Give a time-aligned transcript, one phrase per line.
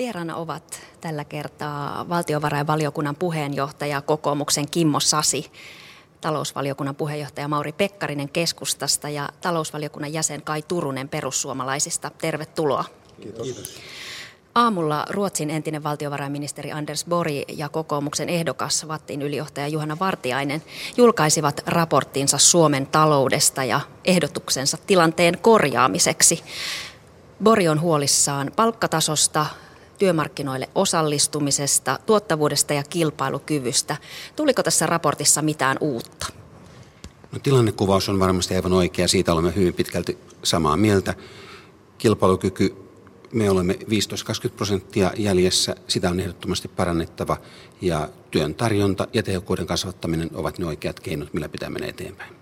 [0.00, 5.52] Vieraana ovat tällä kertaa valtiovarainvaliokunnan puheenjohtaja kokoomuksen Kimmo Sasi,
[6.20, 12.10] talousvaliokunnan puheenjohtaja Mauri Pekkarinen keskustasta ja talousvaliokunnan jäsen Kai Turunen perussuomalaisista.
[12.18, 12.84] Tervetuloa.
[13.20, 13.42] Kiitos.
[13.42, 13.74] Kiitos.
[14.54, 20.62] Aamulla Ruotsin entinen valtiovarainministeri Anders Bori ja kokoomuksen ehdokas Vattin ylijohtaja Juhana Vartiainen
[20.96, 26.44] julkaisivat raporttinsa Suomen taloudesta ja ehdotuksensa tilanteen korjaamiseksi.
[27.44, 29.46] Bori on huolissaan palkkatasosta,
[30.00, 33.96] työmarkkinoille osallistumisesta, tuottavuudesta ja kilpailukyvystä.
[34.36, 36.26] Tuliko tässä raportissa mitään uutta?
[37.32, 39.08] No, tilannekuvaus on varmasti aivan oikea.
[39.08, 41.14] Siitä olemme hyvin pitkälti samaa mieltä.
[41.98, 42.76] Kilpailukyky,
[43.32, 43.86] me olemme 15-20
[44.56, 45.76] prosenttia jäljessä.
[45.88, 47.36] Sitä on ehdottomasti parannettava.
[47.80, 52.39] Ja työn tarjonta ja tehokkuuden kasvattaminen ovat ne oikeat keinot, millä pitää mennä eteenpäin.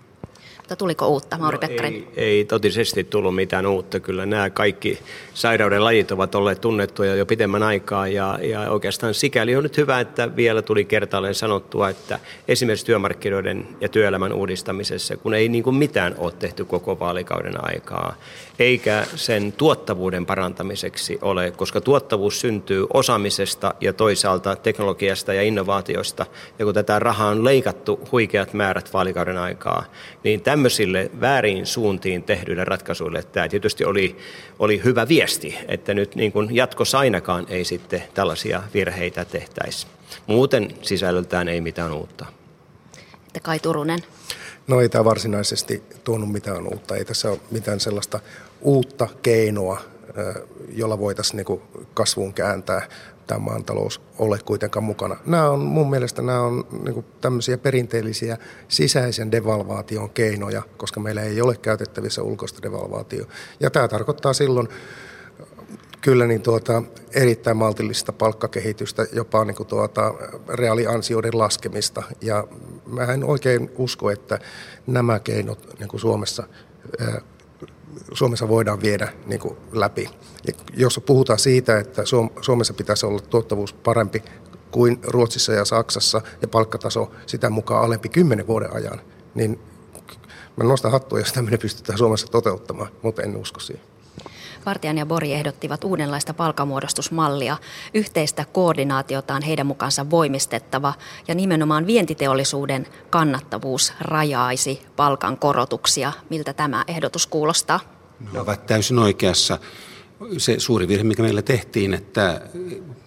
[0.69, 2.07] Mutta tuliko uutta, Mauri no, Pekkarinen?
[2.15, 3.99] Ei, ei totisesti tullut mitään uutta.
[3.99, 4.99] Kyllä nämä kaikki
[5.33, 9.99] sairauden lajit ovat olleet tunnettuja jo pitemmän aikaa ja, ja oikeastaan sikäli on nyt hyvä,
[9.99, 15.75] että vielä tuli kertaalleen sanottua, että esimerkiksi työmarkkinoiden ja työelämän uudistamisessa, kun ei niin kuin
[15.75, 18.15] mitään ole tehty koko vaalikauden aikaa,
[18.59, 26.25] eikä sen tuottavuuden parantamiseksi ole, koska tuottavuus syntyy osaamisesta ja toisaalta teknologiasta ja innovaatioista.
[26.59, 29.85] Ja kun tätä rahaa on leikattu huikeat määrät vaalikauden aikaa,
[30.23, 34.17] niin tämmöisille väärin suuntiin tehdyille ratkaisuille tämä tietysti oli,
[34.59, 39.87] oli hyvä viesti, että nyt niin kuin jatkossa ainakaan ei sitten tällaisia virheitä tehtäisi.
[40.27, 42.25] Muuten sisällöltään ei mitään uutta.
[43.27, 43.99] Että Kai Turunen.
[44.67, 46.95] No ei tämä varsinaisesti tuonut mitään uutta.
[46.95, 48.19] Ei tässä ole mitään sellaista
[48.61, 49.81] uutta keinoa,
[50.73, 51.61] jolla voitaisiin niin
[51.93, 52.87] kasvuun kääntää
[53.29, 55.17] tämä maan talous ole kuitenkaan mukana.
[55.25, 61.41] Nämä on mun mielestä nämä on niin tämmöisiä perinteellisiä sisäisen devalvaation keinoja, koska meillä ei
[61.41, 63.25] ole käytettävissä ulkoista devalvaatio.
[63.59, 64.67] Ja tämä tarkoittaa silloin
[66.01, 66.83] kyllä niin tuota,
[67.15, 70.13] erittäin maltillista palkkakehitystä, jopa niin kuin tuota,
[70.47, 72.03] reaaliansioiden laskemista.
[72.21, 72.47] Ja
[72.85, 74.39] mä en oikein usko, että
[74.87, 76.43] nämä keinot niin kuin Suomessa
[78.13, 80.09] Suomessa voidaan viedä niin kuin läpi.
[80.47, 82.03] Ja jos puhutaan siitä, että
[82.41, 84.23] Suomessa pitäisi olla tuottavuus parempi
[84.71, 89.01] kuin Ruotsissa ja Saksassa ja palkkataso sitä mukaan alempi kymmenen vuoden ajan,
[89.35, 89.59] niin
[90.57, 93.83] mä nostan hattua, jos tämmöinen pystytään Suomessa toteuttamaan, mutta en usko siihen.
[94.65, 97.57] Vartijan ja Bori ehdottivat uudenlaista palkamuodostusmallia.
[97.93, 100.93] Yhteistä koordinaatiota on heidän mukaansa voimistettava
[101.27, 106.11] ja nimenomaan vientiteollisuuden kannattavuus rajaisi palkan korotuksia.
[106.29, 107.79] Miltä tämä ehdotus kuulostaa?
[108.33, 109.59] Ne ovat täysin oikeassa.
[110.37, 112.41] Se suuri virhe, mikä meillä tehtiin, että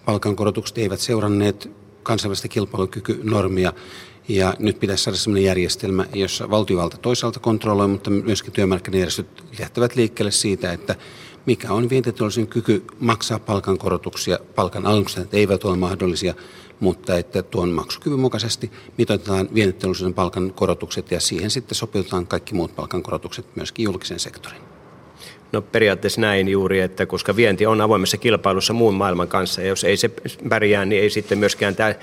[0.05, 1.71] palkankorotukset eivät seuranneet
[2.03, 3.73] kansainvälistä kilpailukykynormia,
[4.27, 10.31] ja nyt pitäisi saada sellainen järjestelmä, jossa valtiovalta toisaalta kontrolloi, mutta myöskin työmarkkinajärjestöt lähtevät liikkeelle
[10.31, 10.95] siitä, että
[11.45, 14.39] mikä on vientiteollisuuden kyky maksaa palkankorotuksia.
[14.55, 16.33] Palkan alennukset eivät ole mahdollisia,
[16.79, 23.55] mutta että tuon maksukyvyn mukaisesti mitoitetaan vientiteollisuuden palkankorotukset ja siihen sitten sopeutetaan kaikki muut palkankorotukset
[23.55, 24.72] myöskin julkisen sektorin.
[25.53, 29.83] No periaatteessa näin juuri, että koska vienti on avoimessa kilpailussa muun maailman kanssa, ja jos
[29.83, 30.11] ei se
[30.49, 31.95] pärjää, niin ei sitten myöskään tämä,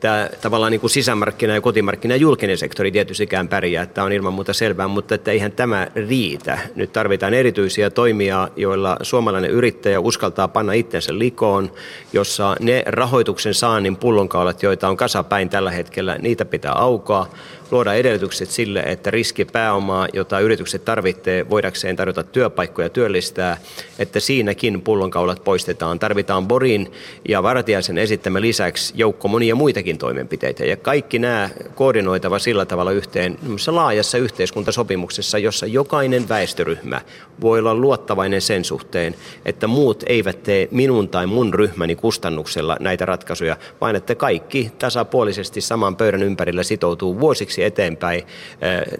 [0.00, 3.86] tämä tavallaan niin kuin sisämarkkina ja kotimarkkina ja julkinen sektori tietystikään pärjää.
[3.86, 6.58] Tämä on ilman muuta selvää, mutta että eihän tämä riitä.
[6.74, 11.72] Nyt tarvitaan erityisiä toimia, joilla suomalainen yrittäjä uskaltaa panna itsensä likoon,
[12.12, 17.30] jossa ne rahoituksen saannin pullonkaulat, joita on kasapäin tällä hetkellä, niitä pitää aukoa
[17.70, 23.56] luoda edellytykset sille, että riskipääomaa, jota yritykset tarvitsee voidakseen tarjota työpaikkoja työllistää,
[23.98, 25.98] että siinäkin pullonkaulat poistetaan.
[25.98, 26.92] Tarvitaan Borin
[27.28, 30.64] ja Vartiaisen esittämä lisäksi joukko monia muitakin toimenpiteitä.
[30.64, 37.00] Ja kaikki nämä koordinoitava sillä tavalla yhteen laajassa yhteiskuntasopimuksessa, jossa jokainen väestöryhmä
[37.40, 43.04] voi olla luottavainen sen suhteen, että muut eivät tee minun tai mun ryhmäni kustannuksella näitä
[43.04, 48.98] ratkaisuja, vaan että kaikki tasapuolisesti saman pöydän ympärillä sitoutuu vuosiksi vuosi eteenpäin eh,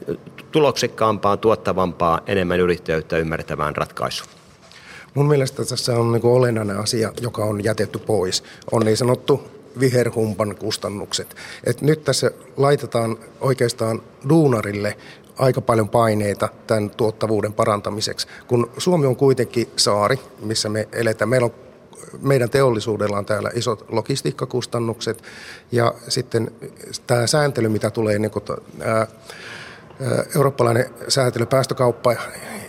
[0.53, 3.88] tuloksekkaampaa, tuottavampaa, enemmän yrittäjyyttä ymmärtävään ratkaisuun.
[5.15, 8.45] Mun mielestä tässä on niin olennainen asia, joka on jätetty pois.
[8.73, 9.43] On niin sanottu
[9.81, 11.37] viherhumpan kustannukset.
[11.65, 14.97] Et nyt tässä laitetaan oikeastaan duunarille
[15.39, 18.27] aika paljon paineita tämän tuottavuuden parantamiseksi.
[18.47, 21.55] Kun Suomi on kuitenkin saari, missä me eletään, meillä on
[22.23, 25.23] meidän teollisuudella on täällä isot logistiikkakustannukset
[25.73, 26.51] ja sitten
[27.07, 28.45] tämä sääntely, mitä tulee niin kuin,
[28.81, 29.07] ää,
[30.37, 32.17] eurooppalainen säätely, päästökauppa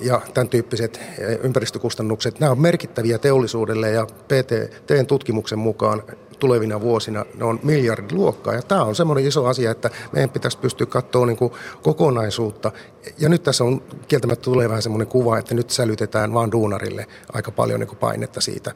[0.02, 1.00] ja tämän tyyppiset
[1.44, 6.04] ympäristökustannukset, nämä on merkittäviä teollisuudelle ja PTTn tutkimuksen mukaan
[6.40, 8.54] tulevina vuosina ne on miljardiluokkaa.
[8.54, 12.72] Ja tämä on semmoinen iso asia, että meidän pitäisi pystyä katsoa niin kuin kokonaisuutta.
[13.18, 17.52] Ja nyt tässä on kieltämättä tulee vähän semmoinen kuva, että nyt sälytetään vaan duunarille aika
[17.52, 18.74] paljon niin kuin painetta siitä,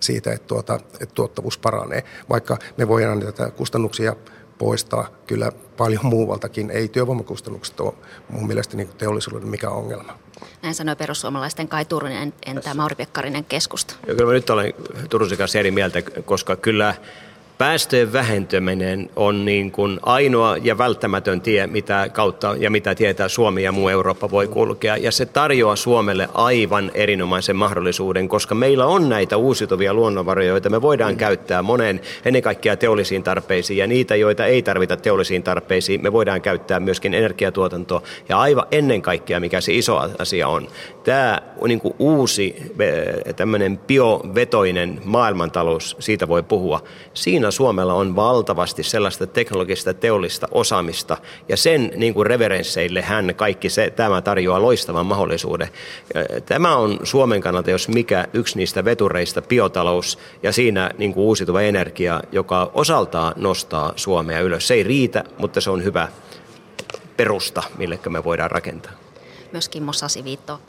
[0.00, 2.04] siitä että, tuota, että tuottavuus paranee.
[2.28, 4.16] Vaikka me voidaan tätä kustannuksia
[4.58, 6.70] poistaa kyllä paljon muualtakin.
[6.70, 7.94] Ei työvoimakustannukset ole
[8.28, 10.18] mun mielestä niin teollisuuden mikä ongelma.
[10.62, 13.94] Näin sanoi perussuomalaisten Kai Turunen, entä Mauri Pekkarinen keskusta?
[14.06, 14.74] Ja kyllä mä nyt olen
[15.10, 16.94] Turusen kanssa eri mieltä, koska kyllä
[17.58, 23.62] päästöjen vähentäminen on niin kuin ainoa ja välttämätön tie, mitä kautta ja mitä tietää Suomi
[23.62, 24.96] ja muu Eurooppa voi kulkea.
[24.96, 30.82] Ja se tarjoaa Suomelle aivan erinomaisen mahdollisuuden, koska meillä on näitä uusiutuvia luonnonvaroja, joita me
[30.82, 36.12] voidaan käyttää moneen, ennen kaikkea teollisiin tarpeisiin, ja niitä, joita ei tarvita teollisiin tarpeisiin, me
[36.12, 38.02] voidaan käyttää myöskin energiatuotantoa.
[38.28, 40.68] Ja aivan ennen kaikkea, mikä se iso asia on,
[41.04, 42.72] tämä niin kuin uusi
[43.36, 46.82] tämmöinen biovetoinen maailmantalous, siitä voi puhua.
[47.14, 51.16] Siinä Suomella on valtavasti sellaista teknologista teollista osaamista,
[51.48, 55.68] ja sen niin kuin reverensseille hän kaikki se, tämä tarjoaa loistavan mahdollisuuden.
[56.46, 61.60] Tämä on Suomen kannalta, jos mikä, yksi niistä vetureista, biotalous ja siinä niin kuin uusiutuva
[61.60, 64.68] energia, joka osaltaan nostaa Suomea ylös.
[64.68, 66.08] Se ei riitä, mutta se on hyvä
[67.16, 68.92] perusta, mille me voidaan rakentaa.
[69.52, 70.60] Myös Kimmo Sasiviitto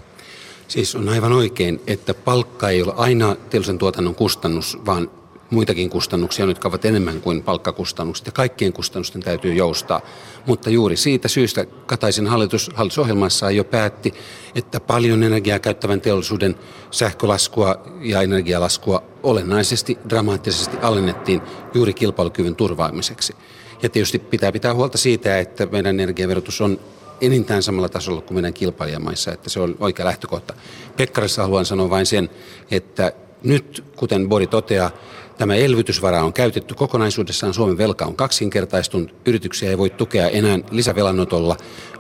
[0.67, 5.11] Siis on aivan oikein, että palkka ei ole aina teollisen tuotannon kustannus, vaan
[5.55, 10.01] muitakin kustannuksia, jotka ovat enemmän kuin palkkakustannukset, ja kaikkien kustannusten täytyy joustaa.
[10.45, 14.13] Mutta juuri siitä syystä Kataisen hallitus hallitusohjelmassaan jo päätti,
[14.55, 16.55] että paljon energiaa käyttävän teollisuuden
[16.91, 21.41] sähkölaskua ja energialaskua olennaisesti, dramaattisesti alennettiin
[21.73, 23.35] juuri kilpailukyvyn turvaamiseksi.
[23.83, 26.79] Ja tietysti pitää pitää huolta siitä, että meidän energiaverotus on
[27.21, 30.53] enintään samalla tasolla kuin meidän kilpailijamaissa, että se on oikea lähtökohta.
[30.97, 32.29] Pekkarissa haluan sanoa vain sen,
[32.71, 33.11] että
[33.43, 34.91] nyt, kuten Bori toteaa,
[35.37, 41.57] tämä elvytysvara on käytetty kokonaisuudessaan, Suomen velka on kaksinkertaistunut, yrityksiä ei voi tukea enää lisävelanotolla,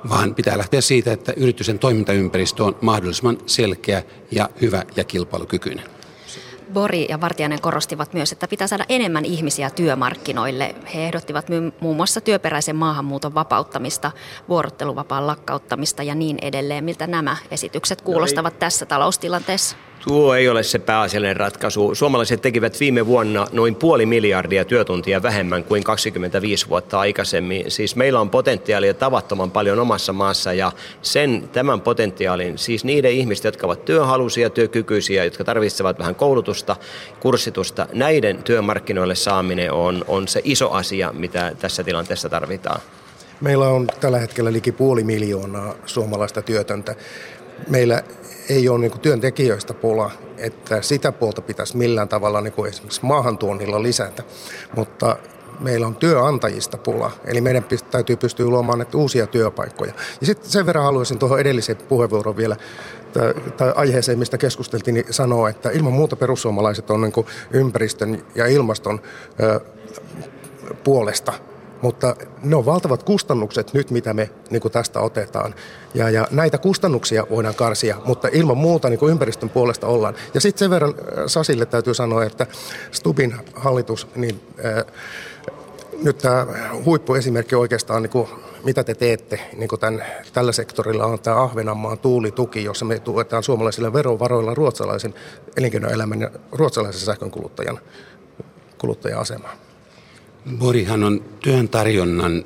[0.09, 5.85] vaan pitää lähteä siitä, että yritysten toimintaympäristö on mahdollisimman selkeä ja hyvä ja kilpailukykyinen.
[6.73, 10.75] Bori ja Vartiainen korostivat myös, että pitää saada enemmän ihmisiä työmarkkinoille.
[10.93, 11.47] He ehdottivat
[11.79, 14.11] muun muassa työperäisen maahanmuuton vapauttamista,
[14.49, 16.83] vuorotteluvapaan lakkauttamista ja niin edelleen.
[16.83, 19.75] Miltä nämä esitykset kuulostavat no tässä taloustilanteessa?
[20.07, 21.95] Tuo ei ole se pääasiallinen ratkaisu.
[21.95, 27.71] Suomalaiset tekivät viime vuonna noin puoli miljardia työtuntia vähemmän kuin 25 vuotta aikaisemmin.
[27.71, 30.71] Siis meillä on potentiaalia tavattoman paljon omassa maassa ja
[31.01, 36.75] sen, tämän potentiaalin, siis niiden ihmisten, jotka ovat työhaluisia, työkykyisiä, jotka tarvitsevat vähän koulutusta,
[37.19, 42.81] kurssitusta, näiden työmarkkinoille saaminen on, on se iso asia, mitä tässä tilanteessa tarvitaan.
[43.41, 46.95] Meillä on tällä hetkellä liki puoli miljoonaa suomalaista työtöntä.
[47.69, 48.03] Meillä
[48.49, 53.83] ei ole niin työntekijöistä pula, että sitä puolta pitäisi millään tavalla niin kuin esimerkiksi maahantuonnilla
[53.83, 54.23] lisätä,
[54.75, 55.17] mutta
[55.59, 59.93] meillä on työnantajista pula, eli meidän täytyy pystyä luomaan näitä uusia työpaikkoja.
[60.21, 62.55] Ja sitten sen verran haluaisin tuohon edelliseen puheenvuoroon vielä
[63.57, 69.01] tai aiheeseen, mistä keskusteltiin, niin sanoa, että ilman muuta perussuomalaiset on niin ympäristön ja ilmaston
[70.83, 71.33] puolesta
[71.81, 75.55] mutta ne on valtavat kustannukset nyt, mitä me niin kuin tästä otetaan.
[75.93, 80.15] Ja, ja näitä kustannuksia voidaan karsia, mutta ilman muuta niin kuin ympäristön puolesta ollaan.
[80.33, 82.47] Ja sitten sen verran äh, Sasille täytyy sanoa, että
[82.91, 84.85] Stubin hallitus, niin äh,
[86.03, 86.47] nyt tämä
[86.85, 88.27] huippuesimerkki oikeastaan, niin kuin,
[88.63, 93.43] mitä te teette niin kuin tämän, tällä sektorilla, on tämä Ahvenanmaan tuulituki, jossa me tuetaan
[93.43, 95.13] suomalaisilla verovaroilla ruotsalaisen
[95.57, 97.79] elinkeinoelämän ja ruotsalaisen sähkön kuluttajan
[98.77, 99.64] kuluttaja-asemaa.
[100.57, 102.45] Borihan on työn tarjonnan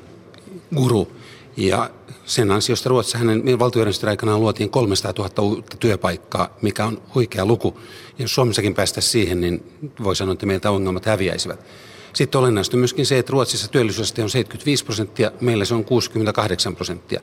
[0.76, 1.12] guru
[1.56, 1.90] ja
[2.24, 7.80] sen ansiosta Ruotsissa hänen valtiojärjestön aikana luotiin 300 000 uutta työpaikkaa, mikä on oikea luku.
[8.18, 9.62] Ja jos Suomessakin päästä siihen, niin
[10.04, 11.64] voi sanoa, että meiltä ongelmat häviäisivät.
[12.12, 17.20] Sitten olennaista myöskin se, että Ruotsissa työllisyysaste on 75 prosenttia, meillä se on 68 prosenttia.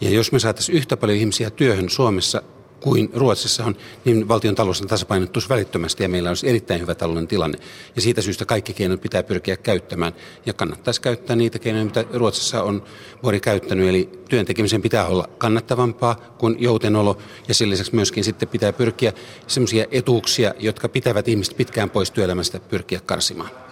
[0.00, 2.42] Ja jos me saataisiin yhtä paljon ihmisiä työhön Suomessa
[2.80, 7.58] kuin Ruotsissa on, niin valtion talous tasapainottuisi välittömästi ja meillä olisi erittäin hyvä talouden tilanne.
[7.96, 10.12] Ja siitä syystä kaikki keinot pitää pyrkiä käyttämään
[10.46, 12.82] ja kannattaisi käyttää niitä keinoja, mitä Ruotsissa on
[13.22, 13.88] vuori käyttänyt.
[13.88, 17.18] Eli työn tekemisen pitää olla kannattavampaa kuin joutenolo
[17.48, 19.12] ja sen lisäksi myöskin sitten pitää pyrkiä
[19.46, 23.69] sellaisia etuuksia, jotka pitävät ihmiset pitkään pois työelämästä pyrkiä karsimaan.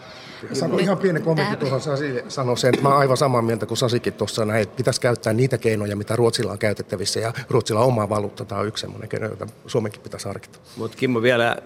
[0.52, 3.78] Saanko ihan pieni kommentti tuohon Sasi sanoi sen, että mä oon aivan samaa mieltä kuin
[3.78, 7.86] Sasikin tuossa näin, että pitäisi käyttää niitä keinoja, mitä Ruotsilla on käytettävissä ja Ruotsilla on
[7.86, 10.58] oma valuutta, tämä on yksi sellainen keino, jota Suomenkin pitäisi harkita.
[10.76, 11.56] Mutta Kimmo vielä,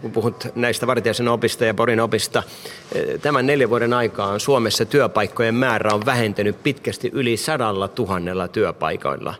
[0.00, 2.42] kun puhut näistä Vartijaisen opista ja Porin opista,
[3.22, 9.34] tämän neljän vuoden aikaan Suomessa työpaikkojen määrä on vähentynyt pitkästi yli sadalla tuhannella työpaikoilla.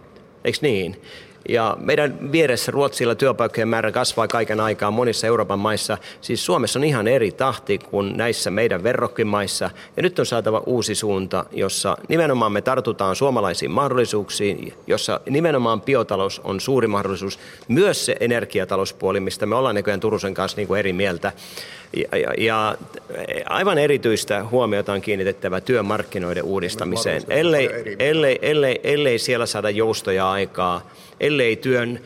[0.44, 1.02] Eikö niin?
[1.48, 5.98] Ja meidän vieressä Ruotsilla työpaikkojen määrä kasvaa kaiken aikaa monissa Euroopan maissa.
[6.20, 9.70] Siis Suomessa on ihan eri tahti kuin näissä meidän verrokkimaissa.
[9.96, 16.40] Ja nyt on saatava uusi suunta, jossa nimenomaan me tartutaan suomalaisiin mahdollisuuksiin, jossa nimenomaan biotalous
[16.44, 17.38] on suuri mahdollisuus.
[17.68, 21.32] Myös se energiatalouspuoli, mistä me ollaan näköjään Turusen kanssa niin kuin eri mieltä.
[21.96, 22.76] Ja, ja, ja
[23.48, 27.22] aivan erityistä huomiota on kiinnitettävä työmarkkinoiden uudistamiseen.
[27.28, 32.00] Ellei, ellei, ellei, ellei siellä saada joustoja aikaa, ellei työn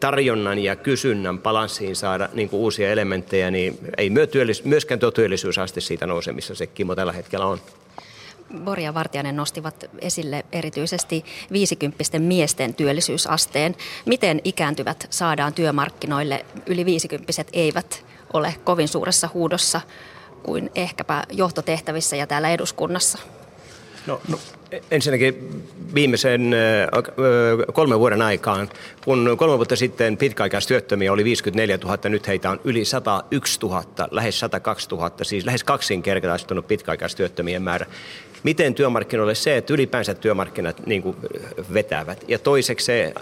[0.00, 4.10] tarjonnan ja kysynnän balanssiin saada niin kuin uusia elementtejä, niin ei
[4.64, 7.58] myöskään tuo työllisyysaste siitä nouse, missä se Kimo tällä hetkellä on.
[8.64, 13.76] Bori ja Vartiainen nostivat esille erityisesti 50 miesten työllisyysasteen.
[14.04, 16.46] Miten ikääntyvät saadaan työmarkkinoille?
[16.66, 19.80] Yli 50 eivät ole kovin suuressa huudossa
[20.42, 23.18] kuin ehkäpä johtotehtävissä ja täällä eduskunnassa.
[24.06, 24.38] No, no
[24.90, 25.62] ensinnäkin
[25.94, 26.54] viimeisen
[27.72, 28.68] kolmen vuoden aikaan,
[29.04, 34.40] kun kolme vuotta sitten pitkäaikaistyöttömiä oli 54 000, nyt heitä on yli 101 000, lähes
[34.40, 37.86] 102 000, siis lähes kaksinkertaistunut pitkäaikaistyöttömien määrä
[38.42, 41.16] miten työmarkkinoille se, että ylipäänsä työmarkkinat niin
[41.74, 42.24] vetävät.
[42.28, 43.14] Ja toiseksi se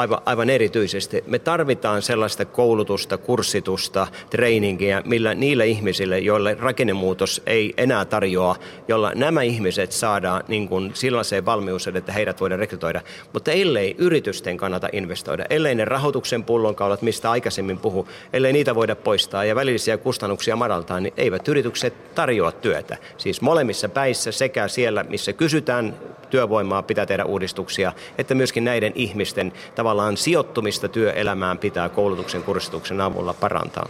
[0.00, 7.74] aivan, aivan erityisesti, me tarvitaan sellaista koulutusta, kurssitusta, trainingia, millä niille ihmisille, joille rakennemuutos ei
[7.76, 8.56] enää tarjoa,
[8.88, 13.00] jolla nämä ihmiset saadaan niin kuin sellaiseen valmiuteen, että heidät voidaan rekrytoida.
[13.32, 18.96] Mutta ellei yritysten kannata investoida, ellei ne rahoituksen pullonkaulat, mistä aikaisemmin puhu, ellei niitä voida
[18.96, 22.96] poistaa ja välillisiä kustannuksia madaltaa, niin eivät yritykset tarjoa työtä.
[23.18, 25.96] Siis molemmissa päissä sekä siellä, missä kysytään
[26.30, 33.34] työvoimaa, pitää tehdä uudistuksia, että myöskin näiden ihmisten tavallaan sijoittumista työelämään pitää koulutuksen kurssituksen avulla
[33.34, 33.88] parantaa.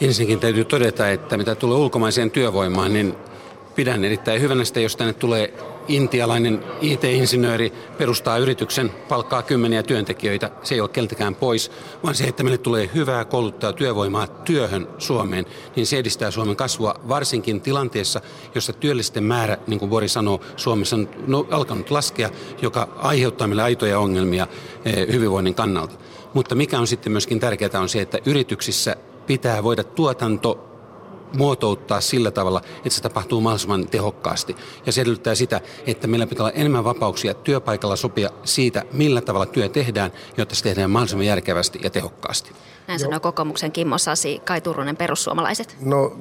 [0.00, 3.14] Ensinnäkin täytyy todeta, että mitä tulee ulkomaiseen työvoimaan, niin
[3.78, 5.54] pidän erittäin hyvänä sitä, jos tänne tulee
[5.88, 10.50] intialainen IT-insinööri perustaa yrityksen, palkkaa kymmeniä työntekijöitä.
[10.62, 11.70] Se ei ole keltäkään pois,
[12.04, 16.94] vaan se, että meille tulee hyvää kouluttaa työvoimaa työhön Suomeen, niin se edistää Suomen kasvua
[17.08, 18.20] varsinkin tilanteessa,
[18.54, 22.30] jossa työllisten määrä, niin kuin Bori sanoo, Suomessa on no, alkanut laskea,
[22.62, 24.46] joka aiheuttaa meille aitoja ongelmia
[24.84, 25.94] eh, hyvinvoinnin kannalta.
[26.34, 30.67] Mutta mikä on sitten myöskin tärkeää on se, että yrityksissä pitää voida tuotanto
[31.36, 34.56] muotouttaa sillä tavalla, että se tapahtuu mahdollisimman tehokkaasti.
[34.86, 39.46] Ja se edellyttää sitä, että meillä pitää olla enemmän vapauksia työpaikalla sopia siitä, millä tavalla
[39.46, 42.52] työ tehdään, jotta se tehdään mahdollisimman järkevästi ja tehokkaasti.
[42.88, 45.76] Näin sanoo kokoomuksen Kimmo Sasi, Kai Turunen, perussuomalaiset.
[45.80, 46.16] No,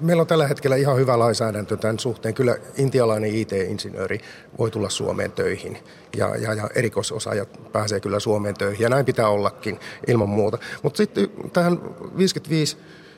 [0.00, 2.34] meillä on tällä hetkellä ihan hyvä lainsäädäntö tämän suhteen.
[2.34, 4.20] Kyllä intialainen IT-insinööri
[4.58, 5.78] voi tulla Suomeen töihin
[6.16, 10.58] ja, ja, ja erikoisosaajat pääsee kyllä Suomeen töihin ja näin pitää ollakin ilman muuta.
[10.82, 11.80] Mutta sitten tähän
[12.18, 12.76] 55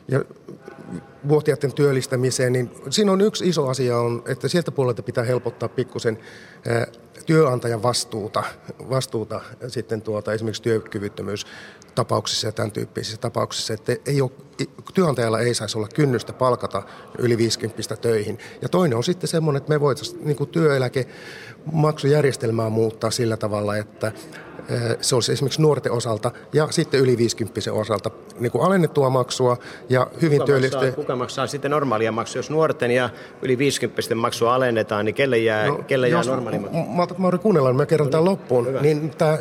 [0.09, 0.25] ja
[1.29, 6.19] vuotiaiden työllistämiseen, niin siinä on yksi iso asia, on, että sieltä puolelta pitää helpottaa pikkusen
[7.27, 8.43] työnantajan vastuuta,
[8.91, 14.31] vastuuta sitten tuota, esimerkiksi työkyvyttömyystapauksissa ja tämän tyyppisissä tapauksissa, että ei ole,
[14.95, 16.83] työnantajalla ei saisi olla kynnystä palkata
[17.19, 18.39] yli 50 töihin.
[18.63, 24.13] Ja toinen on sitten semmoinen, että me voitaisiin niin työeläkemaksujärjestelmää muuttaa sillä tavalla, että
[25.01, 28.11] se olisi esimerkiksi nuorten osalta ja sitten yli 50 osalta
[28.41, 29.57] niin kuin alennettua maksua
[29.89, 30.93] ja hyvin työllistettyä.
[30.93, 32.39] Kuka maksaa sitten normaalia maksua?
[32.39, 33.11] Jos nuorten ja
[33.43, 36.79] yli 50 maksua alennetaan, niin kelle jää, no, kelle jää normaali maksu?
[36.79, 38.67] Mä, mä kuunnella, mä kerron tämän loppuun.
[38.67, 38.81] Hyvä.
[38.81, 39.39] Niin tämä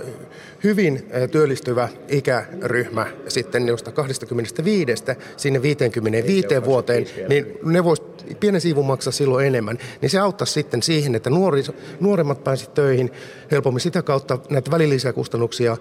[0.63, 5.03] hyvin työllistyvä ikäryhmä sitten josta 25
[5.37, 8.01] sinne 55 vuoteen, niin ne vois
[8.39, 9.77] pienen siivun maksaa silloin enemmän.
[10.01, 11.63] Niin se auttaa sitten siihen, että nuori,
[11.99, 13.11] nuoremmat pääsivät töihin
[13.51, 13.81] helpommin.
[13.81, 15.77] Sitä kautta näitä välillisiä kustannuksia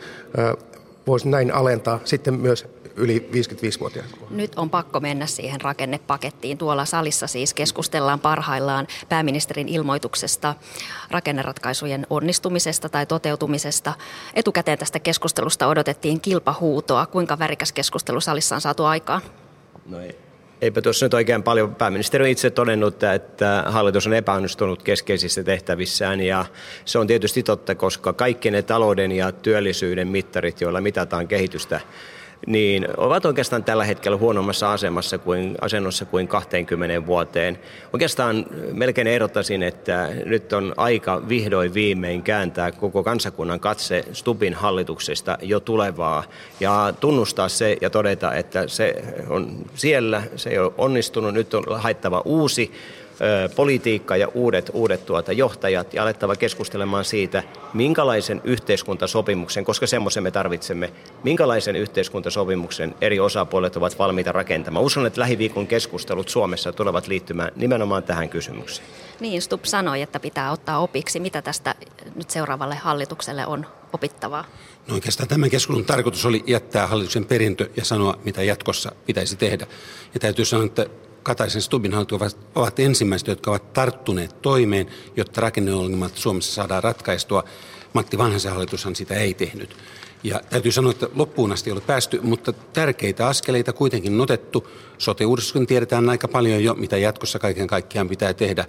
[1.06, 2.66] voisi näin alentaa sitten myös
[2.97, 4.07] yli 55-vuotiaat.
[4.31, 6.59] Nyt on pakko mennä siihen rakennepakettiin.
[6.59, 10.55] Tuolla salissa siis keskustellaan parhaillaan pääministerin ilmoituksesta,
[11.11, 13.93] rakenneratkaisujen onnistumisesta tai toteutumisesta.
[14.35, 17.07] Etukäteen tästä keskustelusta odotettiin kilpahuutoa.
[17.07, 19.23] Kuinka värikäs keskustelu salissa on saatu aikaan?
[19.87, 20.19] No ei.
[20.61, 21.75] Eipä tuossa nyt oikein paljon.
[21.75, 26.45] Pääministeri on itse todennut, että hallitus on epäonnistunut keskeisissä tehtävissään ja
[26.85, 31.81] se on tietysti totta, koska kaikki ne talouden ja työllisyyden mittarit, joilla mitataan kehitystä
[32.47, 37.59] niin ovat oikeastaan tällä hetkellä huonommassa asemassa kuin, asennossa kuin 20 vuoteen.
[37.93, 45.38] Oikeastaan melkein ehdottaisin, että nyt on aika vihdoin viimein kääntää koko kansakunnan katse Stubin hallituksesta
[45.43, 46.25] jo tulevaa
[46.61, 51.65] ja tunnustaa se ja todeta, että se on siellä, se ei ole onnistunut, nyt on
[51.81, 52.73] haittava uusi
[53.57, 57.43] politiikka ja uudet, uudet tuota johtajat ja alettava keskustelemaan siitä,
[57.75, 60.93] minkälaisen yhteiskuntasopimuksen, koska semmoisen me tarvitsemme,
[61.25, 64.85] minkälaisen yhteiskuntasopimuksen eri osapuolet ovat valmiita rakentamaan.
[64.85, 68.89] Uskon, että lähiviikon keskustelut Suomessa tulevat liittymään nimenomaan tähän kysymykseen.
[69.21, 71.21] Niin, Stubb sanoi, että pitää ottaa opiksi.
[71.21, 71.75] Mitä tästä
[72.15, 74.45] nyt seuraavalle hallitukselle on opittavaa?
[74.89, 79.67] No oikeastaan tämän keskustelun tarkoitus oli jättää hallituksen perintö ja sanoa, mitä jatkossa pitäisi tehdä.
[80.15, 80.87] Ja täytyy sanoa, että
[81.26, 87.45] Kataisen Stubin hallitukset ovat ensimmäiset, jotka ovat tarttuneet toimeen, jotta rakenneongelmat Suomessa saadaan ratkaistua.
[87.92, 89.76] Matti Vanhasen hallitushan sitä ei tehnyt.
[90.23, 94.68] Ja täytyy sanoa, että loppuun asti ei ole päästy, mutta tärkeitä askeleita kuitenkin otettu.
[94.99, 98.64] Sote-uudistuksen tiedetään aika paljon jo, mitä jatkossa kaiken kaikkiaan pitää tehdä.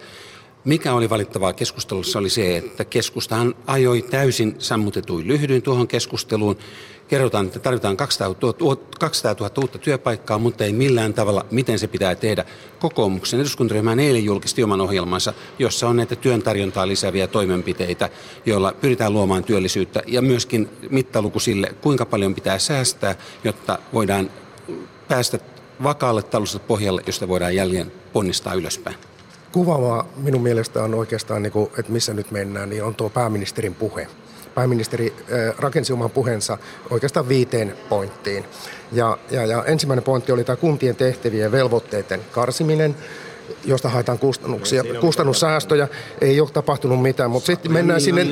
[0.67, 6.57] Mikä oli valittavaa keskustelussa oli se, että keskustahan ajoi täysin sammutetuin lyhdyin tuohon keskusteluun.
[7.07, 11.87] Kerrotaan, että tarvitaan 200 000, 200 000 uutta työpaikkaa, mutta ei millään tavalla, miten se
[11.87, 12.45] pitää tehdä.
[12.79, 18.09] Kokoomuksen eduskuntaryhmä eilen julkisti oman ohjelmansa, jossa on näitä työn tarjontaa lisääviä toimenpiteitä,
[18.45, 24.31] joilla pyritään luomaan työllisyyttä ja myöskin mittaluku sille, kuinka paljon pitää säästää, jotta voidaan
[25.07, 25.39] päästä
[25.83, 28.95] vakaalle taloudelliselle pohjalle, josta voidaan jälleen ponnistaa ylöspäin
[29.57, 33.75] kuvaavaa minun mielestä on oikeastaan, niin kuin, että missä nyt mennään, niin on tuo pääministerin
[33.75, 34.07] puhe.
[34.55, 35.13] Pääministeri
[35.57, 36.57] rakensi oman puheensa
[36.89, 38.45] oikeastaan viiteen pointtiin.
[38.91, 42.95] Ja, ja, ja ensimmäinen pointti oli tämä kuntien tehtävien velvoitteiden karsiminen
[43.65, 45.87] josta haetaan kustannuksia, kustannussäästöjä.
[46.21, 48.25] Ei ole tapahtunut mitään, mutta sitten mennään sinne,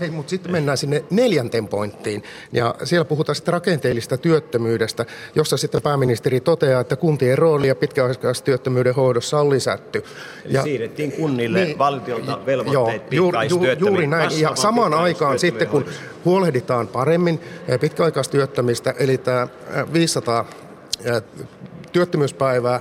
[0.00, 2.22] hei, mutta sitten mennään sinne neljänteen pointtiin.
[2.52, 9.40] Ja siellä puhutaan sitten rakenteellista työttömyydestä, jossa sitten pääministeri toteaa, että kuntien roolia pitkäaikaistyöttömyyden hoidossa
[9.40, 10.04] on lisätty.
[10.46, 14.40] Ja, siirrettiin kunnille niin, valtiolta velvoitteet joo, juuri, juuri näin.
[14.40, 15.84] Ja samaan aikaan sitten, kun
[16.24, 19.48] huolehditaan paremmin eh, pitkäaikaistyöttömistä, eli tämä
[19.92, 20.44] 500
[21.04, 21.22] eh,
[21.92, 22.80] työttömyyspäivää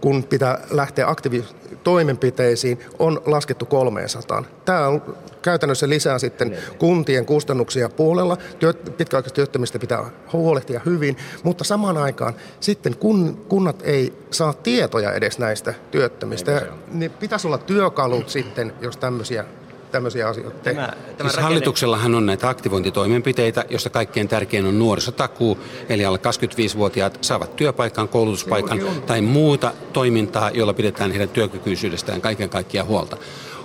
[0.00, 4.44] kun pitää lähteä aktiivitoimenpiteisiin, on laskettu 300.
[4.64, 5.02] Tämä on
[5.42, 8.36] käytännössä lisää sitten kuntien kustannuksia puolella.
[8.58, 15.38] Työt, pitkäaikaistyöttömistä pitää huolehtia hyvin, mutta samaan aikaan sitten kun kunnat ei saa tietoja edes
[15.38, 19.44] näistä työttömistä, niin pitäisi olla työkalut sitten, jos tämmöisiä
[19.90, 21.42] tämmöisiä asioita Tämä, tämä siis rakenne...
[21.42, 28.80] Hallituksellahan on näitä aktivointitoimenpiteitä, joista kaikkein tärkein on nuorisotakuu, eli alle 25-vuotiaat saavat työpaikan, koulutuspaikan
[29.06, 33.16] tai muuta toimintaa, jolla pidetään heidän työkykyisyydestään kaiken kaikkiaan huolta.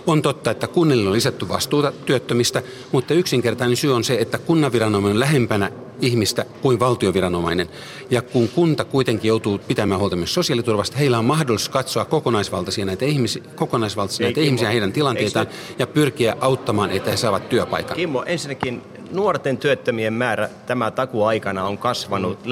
[0.07, 5.15] On totta, että kunnille on lisätty vastuuta työttömistä, mutta yksinkertainen syy on se, että kunnanviranomainen
[5.15, 5.71] on lähempänä
[6.01, 7.69] ihmistä kuin valtioviranomainen.
[8.09, 13.05] Ja kun kunta kuitenkin joutuu pitämään huolta myös sosiaaliturvasta, heillä on mahdollisuus katsoa kokonaisvaltaisia näitä
[13.05, 15.47] ihmisiä, kokonaisvaltaisia näitä Ei, ihmisiä heidän tilanteitaan
[15.79, 17.97] ja pyrkiä auttamaan, että he saavat työpaikan.
[17.97, 22.49] Kimmo, ensinnäkin nuorten työttömien määrä tämä takuaikana on kasvanut mm.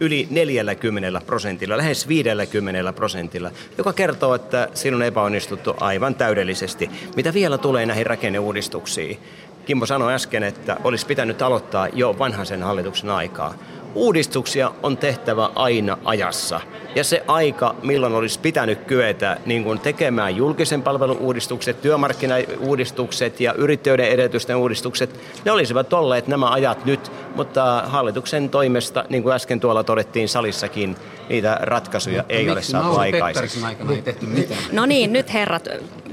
[0.00, 6.90] Yli 40 prosentilla, lähes 50 prosentilla, joka kertoo, että siinä on epäonnistuttu aivan täydellisesti.
[7.16, 9.18] Mitä vielä tulee näihin rakenneuudistuksiin?
[9.66, 13.54] Kimmo sanoi äsken, että olisi pitänyt aloittaa jo vanhaisen hallituksen aikaa.
[13.94, 16.60] Uudistuksia on tehtävä aina ajassa.
[16.94, 23.52] Ja se aika, milloin olisi pitänyt kyetä niin kuin tekemään julkisen palvelun uudistukset, työmarkkinauudistukset ja
[23.52, 29.60] yrittäjyyden edellytysten uudistukset, ne olisivat olleet nämä ajat nyt, mutta hallituksen toimesta, niin kuin äsken
[29.60, 30.96] tuolla todettiin salissakin,
[31.28, 33.64] niitä ratkaisuja ei ole saatu aikaiseksi.
[33.64, 34.60] aikana ei tehty mitään?
[34.72, 35.68] No niin, nyt herrat,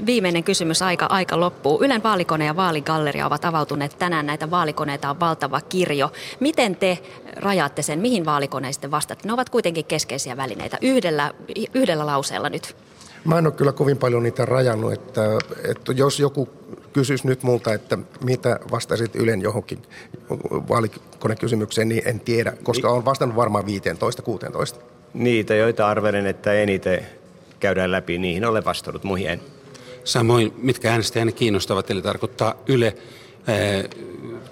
[0.06, 1.84] viimeinen kysymys, aika, aika loppuu.
[1.84, 6.12] Ylen vaalikone ja vaaligalleria ovat avautuneet tänään, näitä vaalikoneita on valtava kirjo.
[6.40, 6.98] Miten te
[7.36, 9.28] rajaatte sen, mihin vaalikoneista vastaatte?
[9.28, 10.78] Ne ovat kuitenkin keskeisiä välineitä.
[10.80, 11.32] Yhdellä,
[11.74, 12.76] yhdellä lauseella nyt.
[13.24, 15.22] Mä en ole kyllä kovin paljon niitä rajannut, että,
[15.70, 16.48] että jos joku
[16.92, 19.82] kysyisi nyt multa, että mitä vastaisit Ylen johonkin
[20.68, 23.64] vaalikonekysymykseen, niin en tiedä, koska olen vastannut varmaan
[24.76, 24.80] 15-16.
[25.14, 27.06] Niitä, joita arvelen, että eniten
[27.60, 29.40] käydään läpi, niihin olen vastannut, muihin en.
[30.04, 32.96] Samoin, mitkä äänestäjänne kiinnostavat, eli tarkoittaa Yle,
[33.46, 33.56] ää,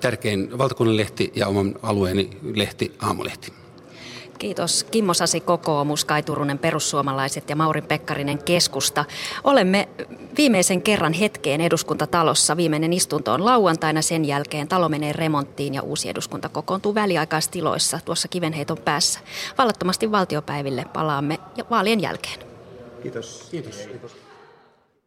[0.01, 3.53] tärkein valtakunnan lehti ja oman alueeni lehti, Aamulehti.
[4.38, 9.05] Kiitos Kimmo Sasi kokoomus, Kai Turunen perussuomalaiset ja Maurin Pekkarinen keskusta.
[9.44, 9.88] Olemme
[10.37, 12.57] viimeisen kerran hetkeen eduskuntatalossa.
[12.57, 18.29] Viimeinen istunto on lauantaina, sen jälkeen talo menee remonttiin ja uusi eduskunta kokoontuu väliaikaistiloissa tuossa
[18.29, 19.20] kivenheiton päässä.
[19.59, 22.38] Vallattomasti valtiopäiville palaamme ja vaalien jälkeen.
[23.03, 23.48] Kiitos.
[23.51, 23.77] Kiitos.
[23.77, 24.27] Kiitos.